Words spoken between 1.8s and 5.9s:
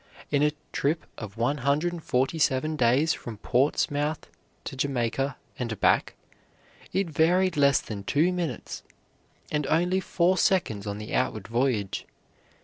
and forty seven days from Portsmouth to Jamaica and